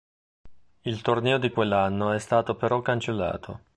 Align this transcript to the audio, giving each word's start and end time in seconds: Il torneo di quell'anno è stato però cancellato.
Il 0.81 1.03
torneo 1.03 1.37
di 1.37 1.51
quell'anno 1.51 2.09
è 2.13 2.17
stato 2.17 2.55
però 2.55 2.81
cancellato. 2.81 3.65